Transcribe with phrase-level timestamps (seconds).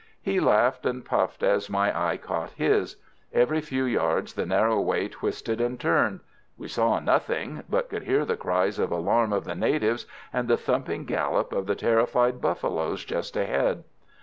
[0.19, 2.95] He laughed and puffed as my eye caught his.
[3.31, 6.21] Every few yards the narrow way twisted and turned.
[6.57, 10.57] We saw nothing, but could hear the cries of alarm of the natives and the
[10.57, 13.83] thumping gallop of the terrified buffaloes just ahead.